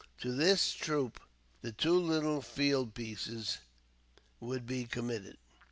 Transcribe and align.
To 0.21 0.31
this 0.31 0.71
troop, 0.71 1.19
the 1.61 1.71
two 1.71 1.93
little 1.93 2.41
field 2.41 2.95
pieces 2.95 3.59
would 4.39 4.65
be 4.65 4.85
committed. 4.85 5.37